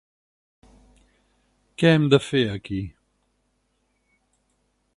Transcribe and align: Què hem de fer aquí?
Què 1.81 1.91
hem 1.97 2.07
de 2.13 2.21
fer 2.29 2.41
aquí? 2.55 2.81